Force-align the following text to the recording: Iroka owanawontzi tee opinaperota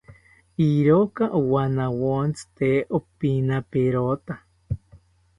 Iroka 0.69 1.23
owanawontzi 1.39 2.43
tee 2.57 2.79
opinaperota 2.97 4.33